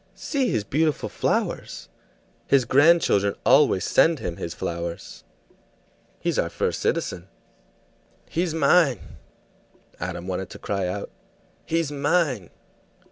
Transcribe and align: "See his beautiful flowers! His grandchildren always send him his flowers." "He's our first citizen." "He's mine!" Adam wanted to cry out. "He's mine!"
"See 0.15 0.49
his 0.49 0.63
beautiful 0.63 1.09
flowers! 1.09 1.87
His 2.47 2.65
grandchildren 2.65 3.35
always 3.45 3.83
send 3.85 4.17
him 4.17 4.37
his 4.37 4.55
flowers." 4.55 5.23
"He's 6.19 6.39
our 6.39 6.49
first 6.49 6.81
citizen." 6.81 7.27
"He's 8.27 8.51
mine!" 8.51 9.17
Adam 9.99 10.25
wanted 10.25 10.49
to 10.49 10.57
cry 10.57 10.87
out. 10.87 11.11
"He's 11.67 11.91
mine!" 11.91 12.49